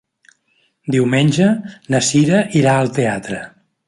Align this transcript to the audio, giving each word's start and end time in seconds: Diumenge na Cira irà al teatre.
Diumenge 0.95 1.49
na 1.95 2.01
Cira 2.07 2.39
irà 2.63 2.73
al 2.79 2.91
teatre. 2.99 3.43